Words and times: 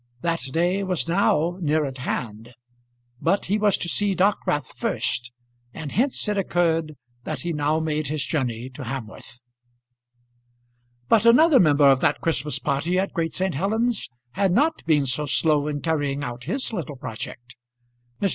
That 0.21 0.39
day 0.51 0.83
was 0.83 1.07
now 1.07 1.59
near 1.61 1.85
at 1.85 1.99
hand; 1.99 2.55
but 3.21 3.45
he 3.45 3.59
was 3.59 3.77
to 3.77 3.87
see 3.87 4.15
Dockwrath 4.15 4.75
first, 4.75 5.31
and 5.75 5.91
hence 5.91 6.27
it 6.27 6.39
occurred 6.39 6.95
that 7.23 7.41
he 7.41 7.53
now 7.53 7.79
made 7.79 8.07
his 8.07 8.25
journey 8.25 8.67
to 8.71 8.81
Hamworth. 8.85 9.39
But 11.07 11.27
another 11.27 11.59
member 11.59 11.87
of 11.87 11.99
that 11.99 12.19
Christmas 12.19 12.57
party 12.57 12.97
at 12.97 13.13
Great 13.13 13.33
St. 13.33 13.53
Helen's 13.53 14.09
had 14.31 14.51
not 14.51 14.83
been 14.87 15.05
so 15.05 15.27
slow 15.27 15.67
in 15.67 15.81
carrying 15.81 16.23
out 16.23 16.45
his 16.45 16.73
little 16.73 16.95
project. 16.95 17.55
Mr. 18.19 18.29